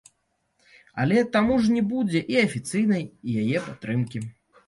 Але 1.03 1.17
таму 1.35 1.57
ж 1.65 1.75
не 1.75 1.83
будзе 1.91 2.21
і 2.35 2.39
афіцыйнай 2.45 3.05
яе 3.43 3.57
падтрымкі. 3.67 4.19